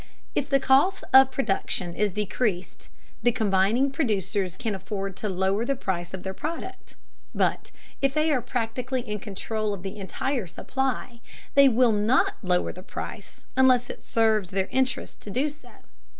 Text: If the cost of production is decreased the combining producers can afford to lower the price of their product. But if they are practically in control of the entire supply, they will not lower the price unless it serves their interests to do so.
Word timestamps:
If 0.33 0.49
the 0.49 0.59
cost 0.59 1.03
of 1.13 1.29
production 1.29 1.93
is 1.93 2.09
decreased 2.09 2.89
the 3.21 3.31
combining 3.31 3.91
producers 3.91 4.57
can 4.57 4.73
afford 4.73 5.15
to 5.17 5.29
lower 5.29 5.63
the 5.63 5.75
price 5.75 6.11
of 6.11 6.23
their 6.23 6.33
product. 6.33 6.95
But 7.35 7.69
if 8.01 8.15
they 8.15 8.31
are 8.31 8.41
practically 8.41 9.01
in 9.01 9.19
control 9.19 9.75
of 9.75 9.83
the 9.83 9.97
entire 9.99 10.47
supply, 10.47 11.21
they 11.53 11.69
will 11.69 11.91
not 11.91 12.33
lower 12.41 12.73
the 12.73 12.81
price 12.81 13.45
unless 13.55 13.91
it 13.91 14.01
serves 14.01 14.49
their 14.49 14.69
interests 14.71 15.17
to 15.23 15.29
do 15.29 15.51
so. 15.51 15.69